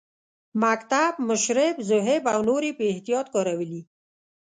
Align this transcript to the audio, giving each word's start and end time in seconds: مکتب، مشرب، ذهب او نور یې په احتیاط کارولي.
مکتب، 0.63 1.13
مشرب، 1.27 1.75
ذهب 1.89 2.23
او 2.33 2.39
نور 2.49 2.61
یې 2.67 2.73
په 2.79 2.83
احتیاط 2.91 3.25
کارولي. 3.33 3.81